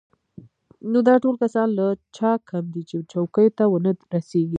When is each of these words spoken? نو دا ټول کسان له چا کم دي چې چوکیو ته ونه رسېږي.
نو 0.91 0.99
دا 1.07 1.15
ټول 1.23 1.35
کسان 1.43 1.67
له 1.79 1.87
چا 2.17 2.31
کم 2.49 2.65
دي 2.73 2.81
چې 2.89 2.97
چوکیو 3.11 3.55
ته 3.57 3.63
ونه 3.71 3.91
رسېږي. 4.13 4.49